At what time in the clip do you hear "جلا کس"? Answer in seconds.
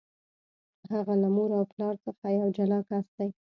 2.57-3.05